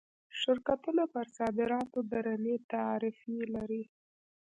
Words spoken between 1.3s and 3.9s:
صادراتو درنې تعرفې لري.